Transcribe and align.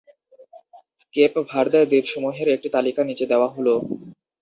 Cape 1.15 1.33
ভার্দের 1.49 1.83
দ্বীপসমূহের 1.89 2.47
একটি 2.55 2.67
তালিকা 2.75 3.01
নিচে 3.03 3.25
দেওয়া 3.31 3.47
হল। 3.55 3.67